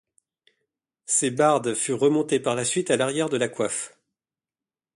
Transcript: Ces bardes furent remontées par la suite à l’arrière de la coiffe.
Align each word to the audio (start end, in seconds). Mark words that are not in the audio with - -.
Ces 1.05 1.29
bardes 1.29 1.75
furent 1.75 1.99
remontées 1.99 2.39
par 2.39 2.55
la 2.55 2.65
suite 2.65 2.89
à 2.89 2.97
l’arrière 2.97 3.29
de 3.29 3.37
la 3.37 3.47
coiffe. 3.49 3.95